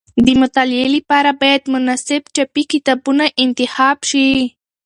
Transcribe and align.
د 0.25 0.27
مطالعې 0.41 0.87
لپاره 0.97 1.29
باید 1.41 1.61
مناسب 1.73 2.21
چاپي 2.35 2.63
کتابونه 2.71 3.25
انتخاب 3.43 3.97
شي. 4.09 4.29